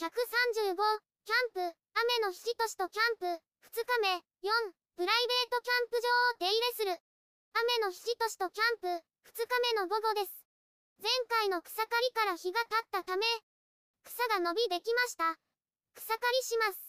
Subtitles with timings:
[0.00, 6.96] 135、キャンプ、雨の日としとキャンプ、2日目、4、プライベートキャンプ場を手入れする。
[7.52, 10.32] 雨の日としとキャンプ、2日目の午後です。
[11.04, 13.28] 前回の草刈りから日が経ったため、
[14.08, 15.36] 草が伸びできました。
[15.92, 16.80] 草刈りします。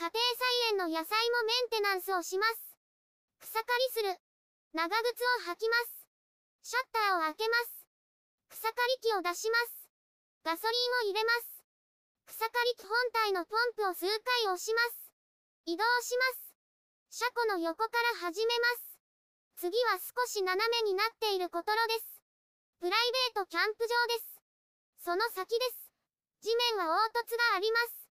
[0.00, 2.72] 家庭菜園の野菜もメンテナンスをします。
[3.44, 4.16] 草刈りする。
[4.72, 6.08] 長靴を履きます。
[6.64, 7.84] シャッターを開けます。
[8.48, 9.92] 草刈り機を出します。
[10.40, 10.72] ガソリ
[11.04, 11.49] ンを入れます。
[12.30, 15.10] 草刈り機本体のポンプを数回押します。
[15.66, 16.54] 移動します。
[17.10, 17.90] 車庫の横か
[18.22, 19.66] ら始めます。
[19.66, 22.22] 次は少し斜めになっていることろです。
[22.78, 24.38] プライベートキャンプ場です。
[25.02, 25.90] その先です。
[26.46, 28.06] 地面は凹凸があります。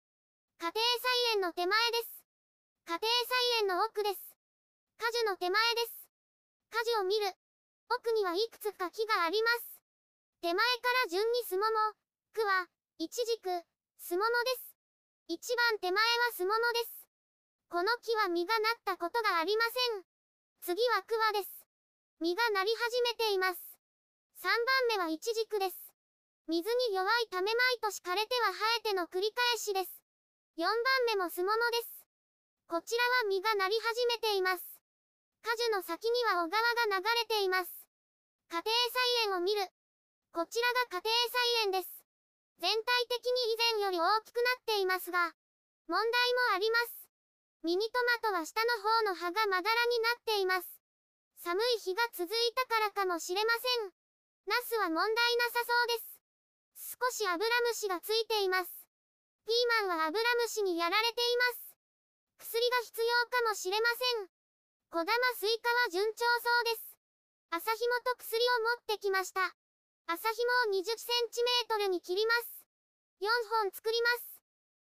[0.58, 2.18] 家庭菜園の手前です。
[2.90, 4.34] 家庭菜園の奥です。
[4.98, 6.10] 果樹の手前です。
[6.74, 7.30] 果樹を見る。
[7.86, 9.78] 奥にはいくつか木があります。
[10.42, 10.60] 手前か
[11.06, 11.94] ら順にスモモ、
[12.34, 12.66] 区は、
[12.98, 13.62] イチジク、
[13.98, 14.78] スモモです。
[15.28, 17.10] 一番手前はスモモです。
[17.68, 20.04] この木は実がなったことがありません。
[20.62, 21.50] 次はクワです。
[22.20, 23.60] 実がなり始めています。
[24.40, 24.56] 3番
[24.96, 25.76] 目はイチジクです。
[26.46, 29.90] 水に弱いため毎年枯れては生えての繰り返しです。
[30.56, 30.72] 4番
[31.12, 32.06] 目もスモモです。
[32.70, 34.64] こちらは実がなり始めています。
[35.42, 37.68] 果樹の先には小川が流れています。
[38.48, 39.68] 家庭菜園を見る。
[40.32, 41.87] こちらが家庭菜園です。
[42.68, 45.32] 全体的に以前より大きくなっていますが、
[45.88, 46.04] 問題
[46.52, 47.08] もあります。
[47.64, 50.68] ミニトマトは下の方の葉がまだらになっています。
[51.40, 53.96] 寒い日が続いたからかもしれません。
[54.52, 57.00] ナスは問題なさそうです。
[57.00, 58.68] 少しアブラムシがついています。
[59.48, 62.52] ピーマンはアブラムシにやられています。
[62.52, 64.28] 薬が必要かもしれません。
[64.92, 65.08] 小玉
[65.40, 67.00] スイカは順調そうです。
[67.48, 69.56] 麻紐と薬を持ってきました。
[70.04, 72.57] 麻紐を20センチメートルに切ります。
[73.18, 74.38] 4本作ります。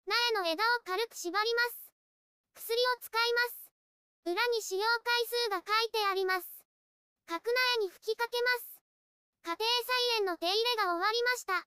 [0.05, 1.89] 苗の枝を軽く縛ります。
[2.53, 3.73] 薬を使います。
[4.25, 6.45] 裏に使用回数が書いてあります。
[7.25, 7.41] 各
[7.77, 8.81] 苗に吹きかけます。
[9.41, 11.65] 家庭菜園の手入れが終わりました。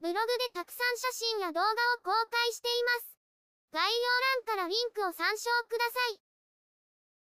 [0.00, 3.18] ブログでたくさん写真や動画を公開しています。
[3.70, 6.29] 概要欄からリンクを参照ください。